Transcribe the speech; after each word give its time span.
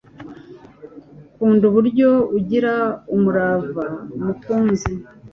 Nkunda 1.35 1.63
uburyo 1.69 2.09
ugira 2.37 2.73
umurava 3.15 3.85
mukunzi 4.25 4.91